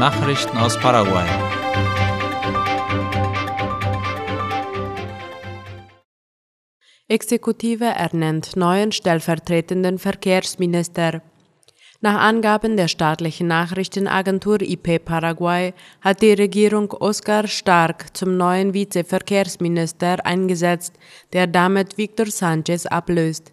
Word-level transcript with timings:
Nachrichten 0.00 0.56
aus 0.56 0.78
Paraguay. 0.78 1.26
Exekutive 7.06 7.84
ernennt 7.84 8.56
neuen 8.56 8.92
stellvertretenden 8.92 9.98
Verkehrsminister. 9.98 11.20
Nach 12.00 12.18
Angaben 12.18 12.78
der 12.78 12.88
staatlichen 12.88 13.48
Nachrichtenagentur 13.48 14.62
IP 14.62 15.04
Paraguay 15.04 15.74
hat 16.00 16.22
die 16.22 16.32
Regierung 16.32 16.90
Oskar 16.92 17.46
Stark 17.46 18.16
zum 18.16 18.38
neuen 18.38 18.72
Vizeverkehrsminister 18.72 20.24
eingesetzt, 20.24 20.94
der 21.34 21.46
damit 21.46 21.98
Victor 21.98 22.24
Sanchez 22.24 22.86
ablöst. 22.86 23.52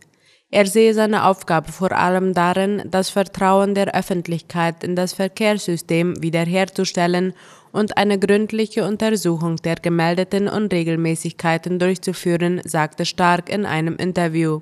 Er 0.50 0.66
sehe 0.66 0.94
seine 0.94 1.26
Aufgabe 1.26 1.72
vor 1.74 1.92
allem 1.92 2.34
darin, 2.34 2.84
das 2.90 3.10
Vertrauen 3.10 3.76
der 3.76 3.94
Öffentlichkeit 3.94 4.82
in 4.82 4.96
das 4.96 5.12
Verkehrssystem 5.12 6.22
wiederherzustellen 6.22 7.34
und 7.74 7.98
eine 7.98 8.18
gründliche 8.18 8.86
Untersuchung 8.86 9.58
der 9.58 9.76
gemeldeten 9.76 10.48
Unregelmäßigkeiten 10.48 11.80
durchzuführen, 11.80 12.62
sagte 12.64 13.06
Stark 13.06 13.50
in 13.50 13.66
einem 13.66 13.98
Interview. 13.98 14.62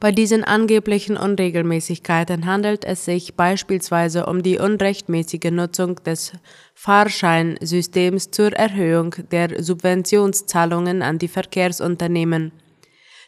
Bei 0.00 0.10
diesen 0.10 0.42
angeblichen 0.42 1.16
Unregelmäßigkeiten 1.16 2.44
handelt 2.44 2.84
es 2.84 3.04
sich 3.04 3.36
beispielsweise 3.36 4.26
um 4.26 4.42
die 4.42 4.58
unrechtmäßige 4.58 5.52
Nutzung 5.52 6.02
des 6.02 6.32
Fahrscheinsystems 6.74 8.32
zur 8.32 8.52
Erhöhung 8.52 9.14
der 9.30 9.62
Subventionszahlungen 9.62 11.02
an 11.02 11.18
die 11.18 11.28
Verkehrsunternehmen. 11.28 12.50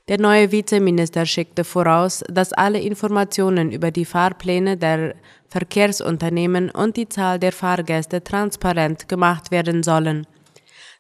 Der 0.09 0.21
neue 0.21 0.53
Vizeminister 0.53 1.27
schickte 1.27 1.65
voraus, 1.65 2.23
dass 2.31 2.53
alle 2.53 2.81
Informationen 2.81 3.73
über 3.73 3.91
die 3.91 4.05
Fahrpläne 4.05 4.77
der 4.77 5.17
Verkehrsunternehmen 5.49 6.71
und 6.71 6.97
die 6.97 7.09
Zahl 7.09 7.41
der 7.41 7.51
Fahrgäste 7.51 8.23
transparent 8.23 9.09
gemacht 9.09 9.51
werden 9.51 9.83
sollen. 9.83 10.25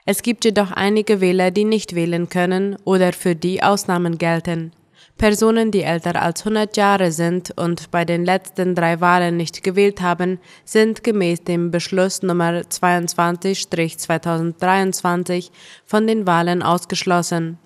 Es 0.07 0.23
gibt 0.23 0.47
jedoch 0.47 0.73
einige 0.73 1.21
Wähler, 1.21 1.51
die 1.51 1.65
nicht 1.65 1.95
wählen 1.95 2.31
können 2.31 2.79
oder 2.85 3.13
für 3.13 3.35
die 3.35 3.63
Ausnahmen 3.63 4.17
gelten. 4.17 4.73
Personen, 5.19 5.71
die 5.71 5.83
älter 5.83 6.23
als 6.23 6.41
100 6.41 6.75
Jahre 6.79 7.13
sind 7.13 7.51
und 7.59 7.91
bei 7.91 8.07
den 8.07 8.25
letzten 8.25 8.75
drei 8.75 9.03
Wahlen 9.03 9.37
nicht 9.37 9.63
gewählt 9.63 10.01
haben, 10.01 10.41
sind 10.65 11.05
gemäß 11.05 11.45
dem 11.45 11.71
Beschluss 11.71 12.23
Nummer 12.23 12.63
22-2023 12.63 15.51
von 15.85 16.07
den 16.07 16.27
Wahlen 16.27 16.63
ausgeschlossen. 16.63 17.59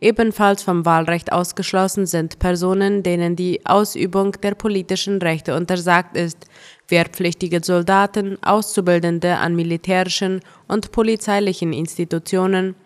Ebenfalls 0.00 0.62
vom 0.62 0.86
Wahlrecht 0.86 1.32
ausgeschlossen 1.32 2.06
sind 2.06 2.38
Personen, 2.38 3.02
denen 3.02 3.34
die 3.34 3.66
Ausübung 3.66 4.32
der 4.40 4.54
politischen 4.54 5.20
Rechte 5.20 5.56
untersagt 5.56 6.16
ist, 6.16 6.46
wehrpflichtige 6.86 7.60
Soldaten, 7.64 8.38
Auszubildende 8.42 9.38
an 9.38 9.56
militärischen 9.56 10.40
und 10.68 10.92
polizeilichen 10.92 11.72
Institutionen, 11.72 12.76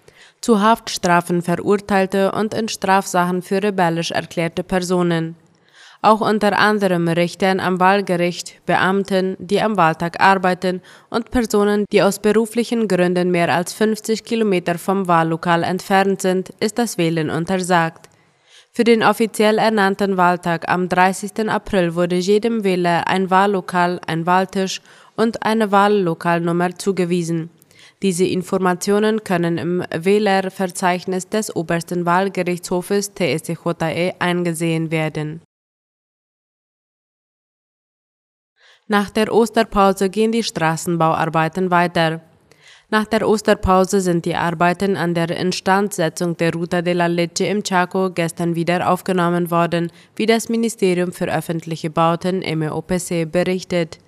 zu 0.40 0.60
Haftstrafen 0.60 1.42
verurteilte 1.42 2.32
und 2.32 2.54
in 2.54 2.68
Strafsachen 2.68 3.42
für 3.42 3.62
rebellisch 3.62 4.10
erklärte 4.10 4.64
Personen 4.64 5.36
auch 6.02 6.20
unter 6.20 6.58
anderem 6.58 7.06
Richtern 7.06 7.60
am 7.60 7.78
Wahlgericht, 7.78 8.60
Beamten, 8.66 9.36
die 9.38 9.62
am 9.62 9.76
Wahltag 9.76 10.20
arbeiten 10.20 10.82
und 11.10 11.30
Personen, 11.30 11.86
die 11.92 12.02
aus 12.02 12.18
beruflichen 12.18 12.88
Gründen 12.88 13.30
mehr 13.30 13.54
als 13.54 13.72
50 13.72 14.24
Kilometer 14.24 14.78
vom 14.78 15.06
Wahllokal 15.06 15.62
entfernt 15.62 16.20
sind, 16.20 16.50
ist 16.58 16.78
das 16.78 16.98
Wählen 16.98 17.30
untersagt. 17.30 18.08
Für 18.72 18.84
den 18.84 19.04
offiziell 19.04 19.58
ernannten 19.58 20.16
Wahltag 20.16 20.68
am 20.68 20.88
30. 20.88 21.48
April 21.48 21.94
wurde 21.94 22.16
jedem 22.16 22.64
Wähler 22.64 23.06
ein 23.06 23.30
Wahllokal, 23.30 24.00
ein 24.06 24.26
Wahltisch 24.26 24.80
und 25.14 25.44
eine 25.44 25.70
Wahllokalnummer 25.70 26.76
zugewiesen. 26.78 27.50
Diese 28.02 28.24
Informationen 28.24 29.22
können 29.22 29.58
im 29.58 29.84
Wählerverzeichnis 29.94 31.28
des 31.28 31.54
obersten 31.54 32.06
Wahlgerichtshofes 32.06 33.12
TSJE 33.14 34.14
eingesehen 34.18 34.90
werden. 34.90 35.42
Nach 38.92 39.08
der 39.08 39.32
Osterpause 39.32 40.10
gehen 40.10 40.32
die 40.32 40.42
Straßenbauarbeiten 40.42 41.70
weiter. 41.70 42.20
Nach 42.90 43.06
der 43.06 43.26
Osterpause 43.26 44.02
sind 44.02 44.26
die 44.26 44.36
Arbeiten 44.36 44.98
an 44.98 45.14
der 45.14 45.30
Instandsetzung 45.30 46.36
der 46.36 46.52
Ruta 46.52 46.82
de 46.82 46.92
la 46.92 47.06
Leche 47.06 47.46
im 47.46 47.62
Chaco 47.62 48.10
gestern 48.10 48.54
wieder 48.54 48.90
aufgenommen 48.90 49.50
worden, 49.50 49.90
wie 50.14 50.26
das 50.26 50.50
Ministerium 50.50 51.10
für 51.10 51.34
öffentliche 51.34 51.88
Bauten 51.88 52.40
MEOPC 52.40 53.32
berichtet. 53.32 53.98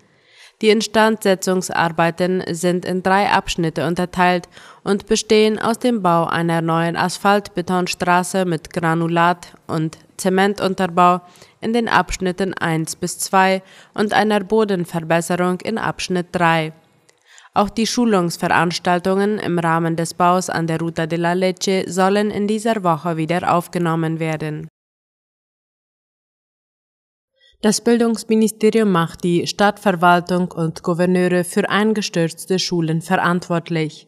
Die 0.60 0.68
Instandsetzungsarbeiten 0.68 2.42
sind 2.50 2.84
in 2.84 3.02
drei 3.02 3.30
Abschnitte 3.30 3.86
unterteilt 3.86 4.50
und 4.82 5.06
bestehen 5.06 5.58
aus 5.58 5.78
dem 5.78 6.02
Bau 6.02 6.26
einer 6.26 6.60
neuen 6.60 6.96
Asphaltbetonstraße 6.96 8.44
mit 8.44 8.74
Granulat- 8.74 9.54
und 9.66 9.96
Zementunterbau 10.18 11.22
in 11.64 11.72
den 11.72 11.88
Abschnitten 11.88 12.54
1 12.54 12.96
bis 12.96 13.18
2 13.18 13.62
und 13.94 14.12
einer 14.12 14.40
Bodenverbesserung 14.40 15.60
in 15.62 15.78
Abschnitt 15.78 16.28
3. 16.32 16.72
Auch 17.54 17.70
die 17.70 17.86
Schulungsveranstaltungen 17.86 19.38
im 19.38 19.58
Rahmen 19.58 19.96
des 19.96 20.12
Baus 20.14 20.50
an 20.50 20.66
der 20.66 20.80
Ruta 20.80 21.06
de 21.06 21.18
la 21.18 21.32
Leche 21.32 21.84
sollen 21.86 22.30
in 22.30 22.46
dieser 22.46 22.82
Woche 22.82 23.16
wieder 23.16 23.54
aufgenommen 23.54 24.20
werden. 24.20 24.68
Das 27.62 27.80
Bildungsministerium 27.80 28.92
macht 28.92 29.24
die 29.24 29.46
Stadtverwaltung 29.46 30.52
und 30.52 30.82
Gouverneure 30.82 31.44
für 31.44 31.70
eingestürzte 31.70 32.58
Schulen 32.58 33.00
verantwortlich. 33.00 34.06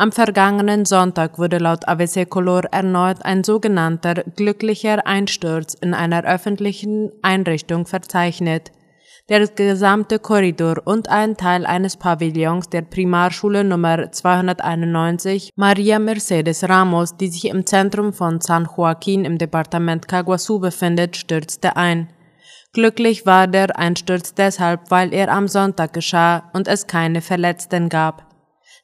Am 0.00 0.12
vergangenen 0.12 0.86
Sonntag 0.86 1.38
wurde 1.38 1.58
laut 1.58 1.86
AVC 1.86 2.26
Color 2.26 2.72
erneut 2.72 3.22
ein 3.22 3.44
sogenannter 3.44 4.14
glücklicher 4.34 5.06
Einsturz 5.06 5.74
in 5.74 5.92
einer 5.92 6.24
öffentlichen 6.24 7.12
Einrichtung 7.20 7.84
verzeichnet. 7.84 8.72
Der 9.28 9.46
gesamte 9.48 10.18
Korridor 10.18 10.76
und 10.86 11.10
ein 11.10 11.36
Teil 11.36 11.66
eines 11.66 11.98
Pavillons 11.98 12.70
der 12.70 12.80
Primarschule 12.80 13.62
Nummer 13.62 14.10
291 14.10 15.50
Maria 15.54 15.98
Mercedes 15.98 16.66
Ramos, 16.66 17.18
die 17.18 17.28
sich 17.28 17.44
im 17.48 17.66
Zentrum 17.66 18.14
von 18.14 18.40
San 18.40 18.66
Joaquin 18.74 19.26
im 19.26 19.36
Departement 19.36 20.08
Caguasu 20.08 20.60
befindet, 20.60 21.18
stürzte 21.18 21.76
ein. 21.76 22.08
Glücklich 22.72 23.26
war 23.26 23.46
der 23.46 23.78
Einsturz 23.78 24.32
deshalb, 24.32 24.90
weil 24.90 25.12
er 25.12 25.30
am 25.30 25.46
Sonntag 25.46 25.92
geschah 25.92 26.44
und 26.54 26.68
es 26.68 26.86
keine 26.86 27.20
Verletzten 27.20 27.90
gab. 27.90 28.29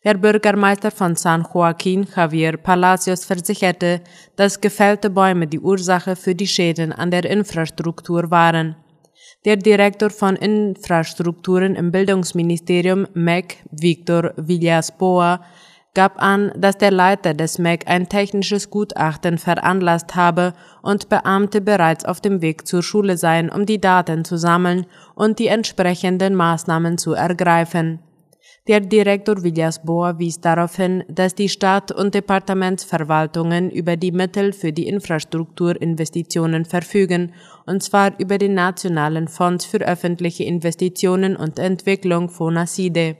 Der 0.06 0.14
Bürgermeister 0.14 0.92
von 0.92 1.16
San 1.16 1.44
Joaquin, 1.52 2.06
Javier 2.14 2.58
Palacios, 2.58 3.24
versicherte, 3.24 4.02
dass 4.36 4.60
gefällte 4.60 5.10
Bäume 5.10 5.48
die 5.48 5.58
Ursache 5.58 6.14
für 6.14 6.36
die 6.36 6.46
Schäden 6.46 6.92
an 6.92 7.10
der 7.10 7.24
Infrastruktur 7.24 8.30
waren. 8.30 8.76
Der 9.44 9.56
Direktor 9.56 10.10
von 10.10 10.36
Infrastrukturen 10.36 11.74
im 11.74 11.90
Bildungsministerium, 11.90 13.08
MEC, 13.14 13.56
Victor 13.72 14.32
Villas-Boa, 14.36 15.40
gab 15.92 16.22
an, 16.22 16.52
dass 16.54 16.78
der 16.78 16.92
Leiter 16.92 17.34
des 17.34 17.58
MEC 17.58 17.88
ein 17.88 18.08
technisches 18.08 18.70
Gutachten 18.70 19.38
veranlasst 19.38 20.14
habe 20.14 20.52
und 20.82 21.08
Beamte 21.08 21.60
bereits 21.60 22.04
auf 22.04 22.20
dem 22.20 22.40
Weg 22.42 22.68
zur 22.68 22.84
Schule 22.84 23.16
seien, 23.16 23.50
um 23.50 23.66
die 23.66 23.80
Daten 23.80 24.24
zu 24.24 24.36
sammeln 24.36 24.86
und 25.16 25.40
die 25.40 25.48
entsprechenden 25.48 26.36
Maßnahmen 26.36 26.96
zu 26.96 27.14
ergreifen. 27.14 28.05
Der 28.68 28.80
Direktor 28.80 29.44
Villas 29.44 29.80
Boa 29.84 30.18
wies 30.18 30.40
darauf 30.40 30.74
hin, 30.74 31.04
dass 31.08 31.36
die 31.36 31.48
Stadt- 31.48 31.92
und 31.92 32.14
Departementsverwaltungen 32.14 33.70
über 33.70 33.96
die 33.96 34.10
Mittel 34.10 34.52
für 34.52 34.72
die 34.72 34.88
Infrastrukturinvestitionen 34.88 36.64
verfügen, 36.64 37.32
und 37.66 37.84
zwar 37.84 38.18
über 38.18 38.38
den 38.38 38.54
Nationalen 38.54 39.28
Fonds 39.28 39.64
für 39.64 39.86
öffentliche 39.86 40.42
Investitionen 40.42 41.36
und 41.36 41.60
Entwicklung 41.60 42.28
FONACIDE. 42.28 43.16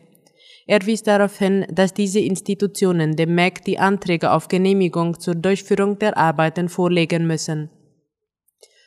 Er 0.66 0.84
wies 0.84 1.04
darauf 1.04 1.38
hin, 1.38 1.64
dass 1.70 1.94
diese 1.94 2.18
Institutionen 2.18 3.14
dem 3.14 3.36
MEC 3.36 3.64
die 3.64 3.78
Anträge 3.78 4.32
auf 4.32 4.48
Genehmigung 4.48 5.20
zur 5.20 5.36
Durchführung 5.36 5.96
der 6.00 6.18
Arbeiten 6.18 6.68
vorlegen 6.68 7.24
müssen. 7.24 7.70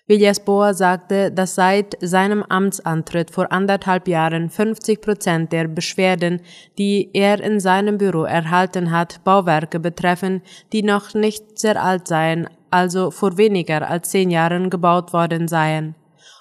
Villas-Boas 0.09 0.79
sagte, 0.79 1.31
dass 1.31 1.53
seit 1.53 1.95
seinem 2.01 2.41
Amtsantritt 2.41 3.29
vor 3.29 3.51
anderthalb 3.51 4.07
Jahren 4.07 4.50
50 4.50 5.01
Prozent 5.01 5.51
der 5.51 5.67
Beschwerden, 5.67 6.41
die 6.79 7.11
er 7.13 7.39
in 7.39 7.59
seinem 7.59 8.00
Büro 8.00 8.23
erhalten 8.23 8.89
hat, 8.89 9.23
Bauwerke 9.23 9.79
betreffen, 9.79 10.41
die 10.73 10.81
noch 10.81 11.13
nicht 11.13 11.59
sehr 11.59 11.81
alt 11.81 12.07
seien, 12.07 12.50
also 12.71 13.11
vor 13.11 13.38
weniger 13.38 13.88
als 13.88 14.09
zehn 14.09 14.31
Jahren 14.31 14.71
gebaut 14.71 15.13
worden 15.13 15.47
seien. 15.47 15.94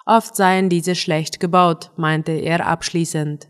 Oft 0.06 0.34
seien 0.34 0.70
diese 0.70 0.94
schlecht 0.94 1.38
gebaut, 1.38 1.90
meinte 1.96 2.32
er 2.32 2.66
abschließend. 2.66 3.48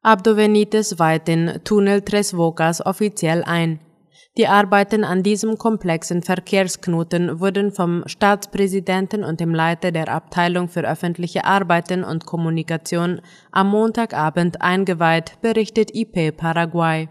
Abdo 0.00 0.36
Benitez 0.36 0.98
weiht 0.98 1.28
den 1.28 1.60
Tunnel 1.64 2.00
Tres 2.00 2.32
Bocas 2.32 2.86
offiziell 2.86 3.44
ein. 3.44 3.78
Die 4.38 4.46
Arbeiten 4.46 5.02
an 5.02 5.24
diesem 5.24 5.58
komplexen 5.58 6.22
Verkehrsknoten 6.22 7.40
wurden 7.40 7.72
vom 7.72 8.04
Staatspräsidenten 8.06 9.24
und 9.24 9.40
dem 9.40 9.52
Leiter 9.52 9.90
der 9.90 10.08
Abteilung 10.08 10.68
für 10.68 10.88
öffentliche 10.88 11.44
Arbeiten 11.44 12.04
und 12.04 12.24
Kommunikation 12.24 13.20
am 13.50 13.70
Montagabend 13.70 14.62
eingeweiht, 14.62 15.40
berichtet 15.40 15.90
IP 15.92 16.36
Paraguay. 16.36 17.08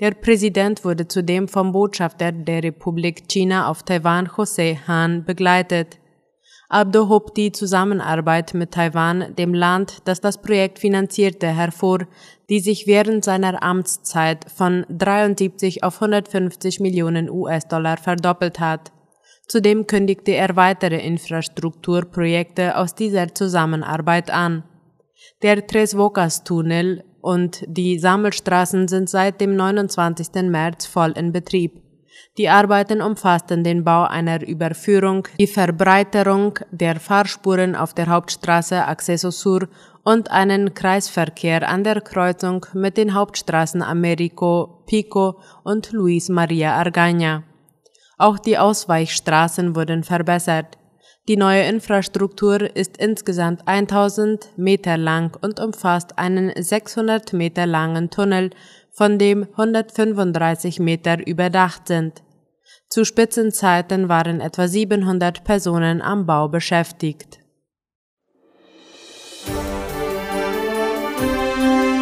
Der 0.00 0.10
Präsident 0.10 0.84
wurde 0.84 1.08
zudem 1.08 1.48
vom 1.48 1.72
Botschafter 1.72 2.30
der 2.30 2.62
Republik 2.62 3.26
China 3.26 3.70
auf 3.70 3.82
Taiwan 3.82 4.28
José 4.28 4.86
Han 4.86 5.24
begleitet. 5.24 5.98
Abdo 6.74 7.08
hob 7.08 7.36
die 7.36 7.52
Zusammenarbeit 7.52 8.52
mit 8.52 8.72
Taiwan, 8.72 9.36
dem 9.36 9.54
Land, 9.54 9.98
das 10.06 10.20
das 10.20 10.42
Projekt 10.42 10.80
finanzierte, 10.80 11.46
hervor, 11.46 12.00
die 12.50 12.58
sich 12.58 12.88
während 12.88 13.24
seiner 13.24 13.62
Amtszeit 13.62 14.50
von 14.50 14.84
73 14.88 15.84
auf 15.84 16.02
150 16.02 16.80
Millionen 16.80 17.30
US-Dollar 17.30 17.96
verdoppelt 17.96 18.58
hat. 18.58 18.90
Zudem 19.46 19.86
kündigte 19.86 20.32
er 20.32 20.56
weitere 20.56 20.98
Infrastrukturprojekte 20.98 22.76
aus 22.76 22.96
dieser 22.96 23.32
Zusammenarbeit 23.32 24.32
an. 24.32 24.64
Der 25.42 25.64
Tres 25.68 25.94
Bocas-Tunnel 25.94 27.04
und 27.20 27.62
die 27.68 28.00
Sammelstraßen 28.00 28.88
sind 28.88 29.08
seit 29.08 29.40
dem 29.40 29.54
29. 29.54 30.50
März 30.50 30.86
voll 30.86 31.12
in 31.12 31.30
Betrieb. 31.30 31.83
Die 32.36 32.48
Arbeiten 32.48 33.00
umfassten 33.00 33.62
den 33.62 33.84
Bau 33.84 34.04
einer 34.04 34.46
Überführung, 34.46 35.28
die 35.38 35.46
Verbreiterung 35.46 36.58
der 36.70 36.98
Fahrspuren 36.98 37.76
auf 37.76 37.94
der 37.94 38.08
Hauptstraße 38.08 38.84
Acceso 38.84 39.30
Sur 39.30 39.68
und 40.02 40.30
einen 40.30 40.74
Kreisverkehr 40.74 41.68
an 41.68 41.84
der 41.84 42.00
Kreuzung 42.00 42.66
mit 42.74 42.96
den 42.96 43.14
Hauptstraßen 43.14 43.82
Americo, 43.82 44.82
Pico 44.86 45.40
und 45.62 45.92
Luis 45.92 46.28
Maria 46.28 46.80
Argaña. 46.80 47.42
Auch 48.18 48.38
die 48.38 48.58
Ausweichstraßen 48.58 49.74
wurden 49.74 50.04
verbessert. 50.04 50.78
Die 51.26 51.38
neue 51.38 51.62
Infrastruktur 51.62 52.76
ist 52.76 52.98
insgesamt 52.98 53.66
1000 53.66 54.58
Meter 54.58 54.98
lang 54.98 55.34
und 55.40 55.58
umfasst 55.58 56.18
einen 56.18 56.52
600 56.54 57.32
Meter 57.32 57.64
langen 57.64 58.10
Tunnel, 58.10 58.50
von 58.96 59.18
dem 59.18 59.48
135 59.56 60.78
Meter 60.78 61.26
überdacht 61.26 61.88
sind. 61.88 62.22
Zu 62.88 63.04
Spitzenzeiten 63.04 64.08
waren 64.08 64.40
etwa 64.40 64.68
700 64.68 65.42
Personen 65.42 66.00
am 66.00 66.26
Bau 66.26 66.48
beschäftigt. 66.48 67.40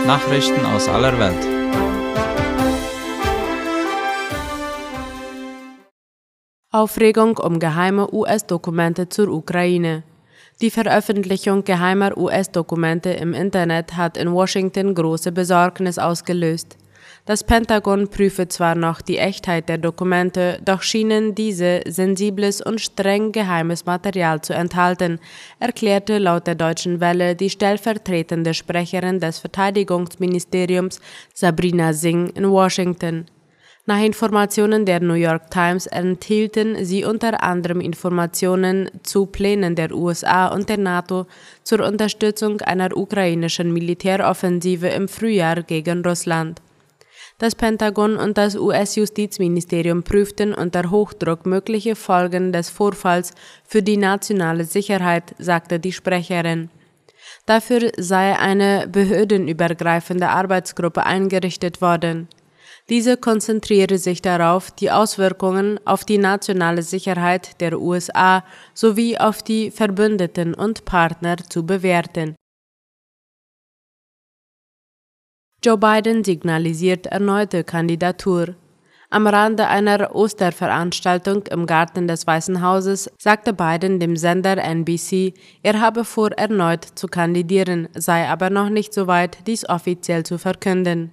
Nachrichten 0.06 0.66
aus 0.66 0.88
aller 0.88 1.18
Welt. 1.18 1.62
Aufregung 6.70 7.38
um 7.38 7.58
geheime 7.58 8.12
US-Dokumente 8.12 9.08
zur 9.08 9.28
Ukraine. 9.28 10.02
Die 10.60 10.70
Veröffentlichung 10.70 11.64
geheimer 11.64 12.16
US-Dokumente 12.18 13.10
im 13.10 13.32
Internet 13.32 13.96
hat 13.96 14.16
in 14.18 14.32
Washington 14.32 14.94
große 14.94 15.32
Besorgnis 15.32 15.98
ausgelöst. 15.98 16.76
Das 17.24 17.44
Pentagon 17.44 18.08
prüfe 18.08 18.48
zwar 18.48 18.74
noch 18.74 19.00
die 19.00 19.18
Echtheit 19.18 19.68
der 19.68 19.78
Dokumente, 19.78 20.58
doch 20.64 20.82
schienen 20.82 21.36
diese 21.36 21.82
sensibles 21.86 22.60
und 22.60 22.80
streng 22.80 23.30
geheimes 23.30 23.86
Material 23.86 24.40
zu 24.40 24.54
enthalten, 24.54 25.20
erklärte 25.60 26.18
laut 26.18 26.48
der 26.48 26.56
Deutschen 26.56 27.00
Welle 27.00 27.36
die 27.36 27.48
stellvertretende 27.48 28.54
Sprecherin 28.54 29.20
des 29.20 29.38
Verteidigungsministeriums 29.38 31.00
Sabrina 31.32 31.92
Singh 31.92 32.32
in 32.34 32.50
Washington. 32.50 33.26
Nach 33.86 34.00
Informationen 34.00 34.84
der 34.84 35.00
New 35.00 35.14
York 35.14 35.50
Times 35.50 35.86
enthielten 35.86 36.84
sie 36.84 37.04
unter 37.04 37.42
anderem 37.42 37.80
Informationen 37.80 38.90
zu 39.04 39.26
Plänen 39.26 39.76
der 39.76 39.92
USA 39.92 40.48
und 40.48 40.68
der 40.68 40.78
NATO 40.78 41.26
zur 41.62 41.86
Unterstützung 41.86 42.60
einer 42.62 42.96
ukrainischen 42.96 43.72
Militäroffensive 43.72 44.88
im 44.88 45.06
Frühjahr 45.06 45.62
gegen 45.62 46.04
Russland. 46.04 46.61
Das 47.42 47.56
Pentagon 47.56 48.18
und 48.18 48.38
das 48.38 48.54
US-Justizministerium 48.54 50.04
prüften 50.04 50.54
unter 50.54 50.92
Hochdruck 50.92 51.44
mögliche 51.44 51.96
Folgen 51.96 52.52
des 52.52 52.70
Vorfalls 52.70 53.32
für 53.66 53.82
die 53.82 53.96
nationale 53.96 54.64
Sicherheit, 54.64 55.34
sagte 55.40 55.80
die 55.80 55.90
Sprecherin. 55.90 56.70
Dafür 57.44 57.90
sei 57.96 58.38
eine 58.38 58.86
behördenübergreifende 58.86 60.28
Arbeitsgruppe 60.28 61.04
eingerichtet 61.04 61.80
worden. 61.80 62.28
Diese 62.88 63.16
konzentriere 63.16 63.98
sich 63.98 64.22
darauf, 64.22 64.70
die 64.70 64.92
Auswirkungen 64.92 65.80
auf 65.84 66.04
die 66.04 66.18
nationale 66.18 66.84
Sicherheit 66.84 67.60
der 67.60 67.80
USA 67.80 68.44
sowie 68.72 69.18
auf 69.18 69.42
die 69.42 69.72
Verbündeten 69.72 70.54
und 70.54 70.84
Partner 70.84 71.38
zu 71.38 71.66
bewerten. 71.66 72.36
Joe 75.64 75.78
Biden 75.78 76.24
signalisiert 76.24 77.06
erneute 77.06 77.62
Kandidatur. 77.62 78.56
Am 79.10 79.28
Rande 79.28 79.68
einer 79.68 80.12
Osterveranstaltung 80.12 81.46
im 81.52 81.66
Garten 81.66 82.08
des 82.08 82.26
Weißen 82.26 82.60
Hauses 82.62 83.08
sagte 83.16 83.52
Biden 83.52 84.00
dem 84.00 84.16
Sender 84.16 84.56
NBC, 84.56 85.34
er 85.62 85.80
habe 85.80 86.04
vor, 86.04 86.32
erneut 86.32 86.84
zu 86.96 87.06
kandidieren, 87.06 87.88
sei 87.94 88.28
aber 88.28 88.50
noch 88.50 88.70
nicht 88.70 88.92
so 88.92 89.06
weit, 89.06 89.38
dies 89.46 89.68
offiziell 89.68 90.24
zu 90.24 90.36
verkünden. 90.36 91.12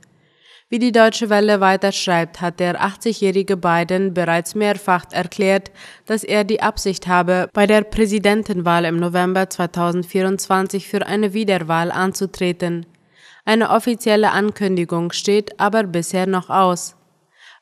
Wie 0.68 0.80
die 0.80 0.92
Deutsche 0.92 1.30
Welle 1.30 1.60
weiter 1.60 1.92
schreibt, 1.92 2.42
hat 2.42 2.60
der 2.60 2.82
80-jährige 2.82 3.56
Biden 3.56 4.16
bereits 4.16 4.56
mehrfach 4.56 5.06
erklärt, 5.12 5.70
dass 6.08 6.24
er 6.24 6.44
die 6.44 6.64
Absicht 6.64 7.06
habe, 7.06 7.50
bei 7.54 7.68
der 7.68 7.82
Präsidentenwahl 7.82 8.86
im 8.86 8.98
November 8.98 9.48
2024 9.48 10.88
für 10.88 11.06
eine 11.06 11.34
Wiederwahl 11.34 11.92
anzutreten. 11.92 12.88
Eine 13.50 13.72
offizielle 13.72 14.30
Ankündigung 14.30 15.12
steht 15.12 15.60
aber 15.60 15.82
bisher 15.82 16.28
noch 16.28 16.52
aus. 16.52 16.96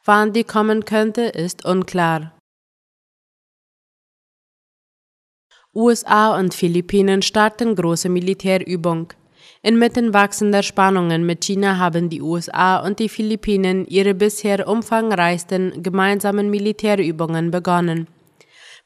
Wann 0.03 0.34
die 0.34 0.44
kommen 0.44 0.84
könnte, 0.84 1.22
ist 1.22 1.63
unklar. 1.63 2.38
USA 5.74 6.38
und 6.38 6.53
Philippinen 6.53 7.22
starten 7.22 7.74
große 7.74 8.10
Militärübung. 8.10 9.13
Inmitten 9.62 10.13
wachsender 10.13 10.62
Spannungen 10.62 11.25
mit 11.25 11.46
China 11.46 11.77
haben 11.77 12.10
die 12.10 12.22
USA 12.22 12.86
und 12.86 13.00
die 13.00 13.08
Philippinen 13.08 13.86
ihre 13.86 14.13
bisher 14.13 14.67
umfangreichsten 14.67 15.84
gemeinsamen 15.84 16.50
Militärübungen 16.50 17.50
begonnen. 17.50 18.08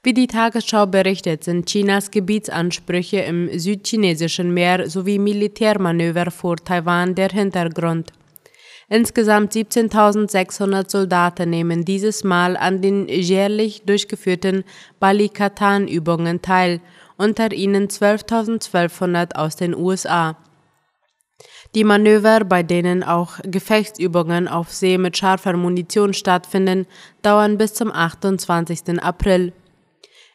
Wie 0.03 0.15
die 0.15 0.25
Tagesschau 0.25 0.87
berichtet, 0.87 1.43
sind 1.43 1.67
Chinas 1.67 2.09
Gebietsansprüche 2.09 3.19
im 3.19 3.59
südchinesischen 3.59 4.51
Meer 4.51 4.89
sowie 4.89 5.19
Militärmanöver 5.19 6.31
vor 6.31 6.57
Taiwan 6.57 7.13
der 7.13 7.29
Hintergrund. 7.29 8.11
Insgesamt 8.89 9.53
17.600 9.53 10.89
Soldaten 10.89 11.51
nehmen 11.51 11.85
dieses 11.85 12.23
Mal 12.23 12.57
an 12.57 12.81
den 12.81 13.07
jährlich 13.07 13.83
durchgeführten 13.83 14.63
Balikatan-Übungen 14.99 16.41
teil, 16.41 16.81
unter 17.15 17.53
ihnen 17.53 17.87
12.1200 17.87 19.35
aus 19.35 19.55
den 19.55 19.75
USA. 19.75 20.35
Die 21.75 21.83
Manöver, 21.83 22.43
bei 22.43 22.63
denen 22.63 23.03
auch 23.03 23.33
Gefechtsübungen 23.43 24.47
auf 24.47 24.71
See 24.71 24.97
mit 24.97 25.15
scharfer 25.15 25.55
Munition 25.55 26.15
stattfinden, 26.15 26.87
dauern 27.21 27.59
bis 27.59 27.75
zum 27.75 27.91
28. 27.91 28.99
April. 28.99 29.53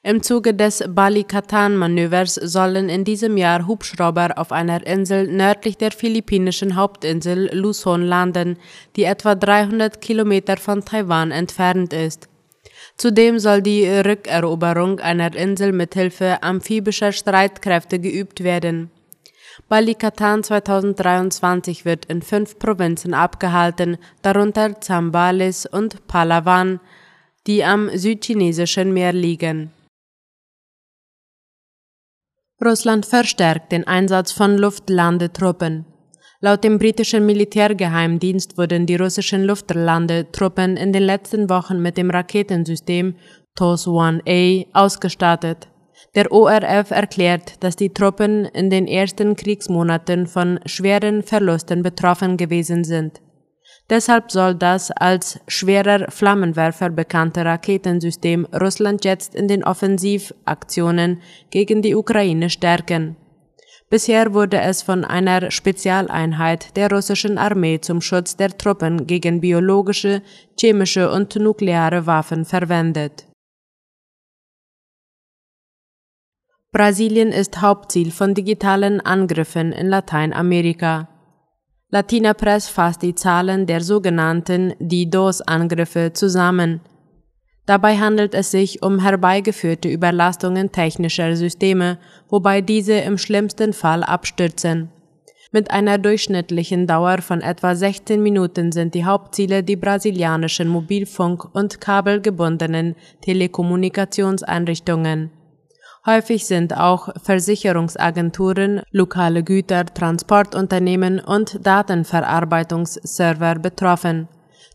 Im 0.07 0.23
Zuge 0.23 0.55
des 0.55 0.85
Balikatan-Manövers 0.87 2.37
sollen 2.37 2.89
in 2.89 3.03
diesem 3.03 3.37
Jahr 3.37 3.67
Hubschrauber 3.67 4.35
auf 4.37 4.53
einer 4.53 4.87
Insel 4.87 5.27
nördlich 5.27 5.79
der 5.79 5.91
philippinischen 5.91 6.77
Hauptinsel 6.77 7.51
Luzon 7.53 8.03
landen, 8.03 8.57
die 8.95 9.03
etwa 9.03 9.35
300 9.35 10.01
Kilometer 10.01 10.59
von 10.59 10.85
Taiwan 10.85 11.33
entfernt 11.33 11.93
ist. 11.93 12.29
Zudem 12.97 13.41
soll 13.41 13.63
die 13.63 13.85
Rückeroberung 13.85 15.01
einer 15.01 15.35
Insel 15.35 15.73
mit 15.73 15.95
Hilfe 15.95 16.41
amphibischer 16.41 17.11
Streitkräfte 17.11 17.99
geübt 17.99 18.45
werden. 18.45 18.93
Balikatan 19.69 20.45
2023 20.45 21.85
wird 21.85 22.05
in 22.05 22.23
fünf 22.23 22.61
Provinzen 22.61 23.13
abgehalten, 23.13 23.99
darunter 24.23 24.81
Zambales 24.81 25.67
und 25.67 26.07
Palawan, 26.07 26.79
die 27.49 27.65
am 27.65 27.91
südchinesischen 27.93 28.95
Meer 28.95 29.13
liegen. 29.13 29.73
Russland 32.65 33.05
verstärkt 33.05 33.71
den 33.73 33.87
Einsatz 33.87 34.33
von 34.33 34.57
Luftlandetruppen. 34.57 35.85
Laut 36.41 36.65
dem 36.65 36.79
britischen 36.79 37.27
Militärgeheimdienst 37.27 38.57
wurden 38.57 38.87
die 38.87 38.97
russischen 38.97 39.45
Luftlandetruppen 39.45 40.77
in 40.77 40.93
den 40.93 41.03
letzten 41.03 41.51
Wochen 41.51 41.83
mit 41.83 41.99
dem 41.99 42.11
Raketensystem 42.11 43.15
TOS-1A 43.57 44.67
ausgestattet. 44.73 45.69
Der 46.15 46.33
ORF 46.33 46.91
erklärt, 46.91 47.63
dass 47.63 47.77
die 47.77 47.93
Truppen 47.93 48.47
in 48.47 48.71
den 48.71 48.87
ersten 48.87 49.37
Kriegsmonaten 49.37 50.27
von 50.27 50.61
schweren 50.65 51.23
Verlusten 51.23 51.83
betroffen 51.83 52.39
gewesen 52.39 52.85
sind. 52.85 53.21
Deshalb 53.89 54.33
soll 54.33 54.55
das 54.55 54.91
als 54.91 55.39
schwerer 55.47 56.11
Flammenwerfer 56.11 56.91
bekannte 56.91 57.45
Raketensystem 57.45 58.45
Russland 58.47 59.05
jetzt 59.05 59.35
in 59.35 59.47
den 59.47 59.63
Offensivaktionen 59.63 61.23
gegen 61.51 61.83
die 61.83 61.95
Ukraine 61.95 62.51
stärken. 62.51 63.17
Bisher 63.89 64.35
wurde 64.35 64.61
es 64.61 64.83
von 64.83 65.05
einer 65.05 65.53
Spezialeinheit 65.53 66.77
der 66.77 66.91
russischen 66.91 67.39
Armee 67.39 67.81
zum 67.81 68.01
Schutz 68.01 68.37
der 68.37 68.59
Truppen 68.59 69.07
gegen 69.07 69.41
biologische, 69.41 70.23
chemische 70.59 71.09
und 71.09 71.37
nukleare 71.37 72.07
Waffen 72.07 72.45
verwendet. 72.45 73.27
Brasilien 76.73 77.31
ist 77.31 77.63
Hauptziel 77.63 78.11
von 78.11 78.35
digitalen 78.35 79.01
Angriffen 79.01 79.73
in 79.73 79.87
Lateinamerika. 79.87 81.09
Latina 81.91 82.35
Press 82.35 82.69
fasst 82.69 83.03
die 83.03 83.15
Zahlen 83.15 83.67
der 83.67 83.81
sogenannten 83.81 84.75
DDoS-Angriffe 84.81 86.13
zusammen. 86.13 86.81
Dabei 87.65 87.97
handelt 87.99 88.35
es 88.35 88.51
sich 88.51 88.83
um 88.83 88.99
herbeigeführte 88.99 89.89
Überlastungen 89.89 90.73
technischer 90.73 91.37
Systeme, 91.37 91.99
wobei 92.29 92.61
diese 92.61 92.95
im 92.95 93.19
schlimmsten 93.19 93.73
Fall 93.73 94.03
abstürzen. 94.03 94.89
Mit 95.53 95.71
einer 95.71 95.99
durchschnittlichen 95.99 96.89
Dauer 96.89 97.23
von 97.23 97.41
etwa 97.41 97.77
16 97.77 98.21
Minuten 98.21 98.73
sind 98.73 98.95
die 98.95 99.05
Hauptziele 99.05 99.63
die 99.63 99.77
brasilianischen 99.77 100.67
Mobilfunk- 100.69 101.55
und 101.55 101.81
kabelgebundenen 101.81 102.97
Telekommunikationseinrichtungen. 103.21 105.31
Häufig 106.07 106.47
sind 106.47 106.77
auch 106.77 107.09
Versicherungsagenturen, 107.21 108.83
lokale 108.93 109.43
Güter, 109.43 109.85
Transportunternehmen 109.87 111.19
und 111.19 111.67
Datenverarbeitungsserver 111.67 113.57
betroffen. 113.57 114.29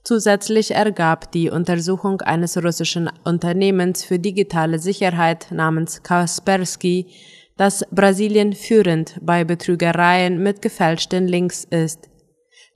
Zusätzlich 0.04 0.72
ergab 0.72 1.32
die 1.32 1.50
Untersuchung 1.50 2.20
eines 2.20 2.62
russischen 2.62 3.10
Unternehmens 3.24 4.04
für 4.04 4.20
digitale 4.20 4.78
Sicherheit 4.78 5.48
namens 5.52 6.04
Kaspersky, 6.04 7.08
dass 7.56 7.86
Brasilien 7.92 8.52
führend 8.52 9.18
bei 9.22 9.46
Betrügereien 9.46 10.44
mit 10.44 10.62
gefälschten 10.62 11.30
Links 11.30 11.64
ist. 11.64 12.10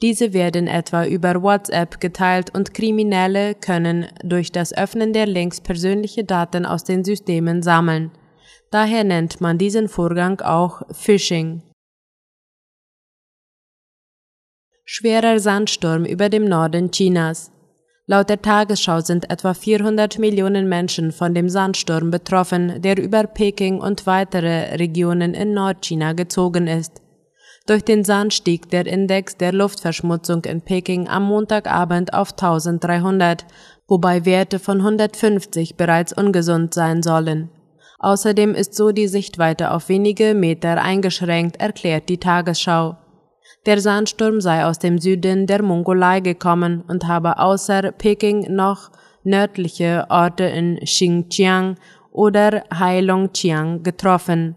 Diese 0.01 0.31
werden 0.31 0.67
etwa 0.67 1.05
über 1.05 1.41
WhatsApp 1.41 1.99
geteilt 1.99 2.55
und 2.55 2.73
Kriminelle 2.73 3.55
können 3.55 4.05
durch 4.23 4.53
das 4.53 4.73
Öffnen 4.73 5.11
der 5.11 5.25
Links 5.25 5.59
persönliche 5.59 6.23
Daten 6.23 6.65
aus 6.65 6.85
den 6.85 7.03
Systemen 7.03 7.61
sammeln. 7.61 8.11
Daher 8.71 9.03
nennt 9.03 9.41
man 9.41 9.57
diesen 9.57 9.87
Vorgang 9.87 10.41
auch 10.41 10.81
Phishing. 10.91 11.61
Schwerer 14.83 15.39
Sandsturm 15.39 16.05
über 16.05 16.29
dem 16.29 16.45
Norden 16.45 16.91
Chinas. 16.91 17.51
Laut 18.07 18.29
der 18.29 18.41
Tagesschau 18.41 19.01
sind 19.01 19.31
etwa 19.31 19.55
400 19.55 20.19
Millionen 20.19 20.69
Menschen 20.69 21.11
von 21.11 21.33
dem 21.33 21.49
Sandsturm 21.49 22.11
betroffen, 22.11 22.79
der 22.83 23.01
über 23.01 23.23
Peking 23.23 23.79
und 23.79 24.05
weitere 24.05 24.75
Regionen 24.75 25.33
in 25.33 25.55
Nordchina 25.55 26.13
gezogen 26.13 26.67
ist. 26.67 27.01
Durch 27.65 27.83
den 27.83 28.03
Sand 28.03 28.35
stieg 28.35 28.69
der 28.69 28.85
Index 28.85 29.37
der 29.37 29.53
Luftverschmutzung 29.53 30.45
in 30.45 30.61
Peking 30.61 31.07
am 31.07 31.23
Montagabend 31.23 32.13
auf 32.13 32.33
1300, 32.33 33.43
wobei 33.87 34.23
Werte 34.23 34.59
von 34.59 34.81
150 34.81 35.75
bereits 35.75 36.13
ungesund 36.13 36.75
sein 36.75 37.01
sollen. 37.01 37.49
Außerdem 38.05 38.53
ist 38.53 38.75
so 38.75 38.91
die 38.91 39.07
Sichtweite 39.07 39.71
auf 39.71 39.89
wenige 39.89 40.35
Meter 40.35 40.79
eingeschränkt, 40.79 41.59
erklärt 41.59 42.07
die 42.07 42.19
Tagesschau. 42.19 42.97
Der 43.65 43.81
Sandsturm 43.81 44.41
sei 44.41 44.63
aus 44.63 44.77
dem 44.77 44.99
Süden 44.99 45.47
der 45.47 45.63
Mongolei 45.63 46.19
gekommen 46.19 46.83
und 46.87 47.07
habe 47.07 47.39
außer 47.39 47.91
Peking 47.93 48.53
noch 48.53 48.91
nördliche 49.23 50.05
Orte 50.09 50.43
in 50.43 50.79
Xinjiang 50.83 51.77
oder 52.11 52.65
Heilongjiang 52.71 53.81
getroffen. 53.81 54.53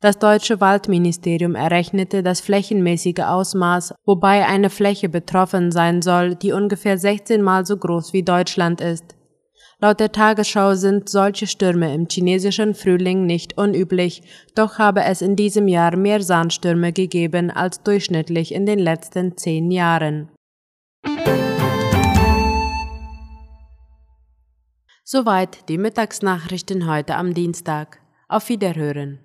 Das 0.00 0.18
deutsche 0.18 0.62
Waldministerium 0.62 1.54
errechnete 1.54 2.22
das 2.22 2.40
flächenmäßige 2.40 3.20
Ausmaß, 3.22 3.92
wobei 4.06 4.46
eine 4.46 4.70
Fläche 4.70 5.10
betroffen 5.10 5.72
sein 5.72 6.00
soll, 6.00 6.36
die 6.36 6.52
ungefähr 6.52 6.96
16 6.96 7.42
mal 7.42 7.66
so 7.66 7.76
groß 7.76 8.14
wie 8.14 8.22
Deutschland 8.22 8.80
ist. 8.80 9.14
Laut 9.84 9.98
der 9.98 10.12
Tagesschau 10.12 10.76
sind 10.76 11.08
solche 11.08 11.48
Stürme 11.48 11.92
im 11.92 12.06
chinesischen 12.08 12.72
Frühling 12.72 13.26
nicht 13.26 13.58
unüblich, 13.58 14.22
doch 14.54 14.78
habe 14.78 15.02
es 15.02 15.22
in 15.22 15.34
diesem 15.34 15.66
Jahr 15.66 15.96
mehr 15.96 16.22
Sandstürme 16.22 16.92
gegeben 16.92 17.50
als 17.50 17.82
durchschnittlich 17.82 18.54
in 18.54 18.64
den 18.64 18.78
letzten 18.78 19.36
zehn 19.36 19.72
Jahren. 19.72 20.28
Soweit 25.02 25.68
die 25.68 25.78
Mittagsnachrichten 25.78 26.88
heute 26.88 27.16
am 27.16 27.34
Dienstag. 27.34 27.98
Auf 28.28 28.50
Wiederhören. 28.50 29.18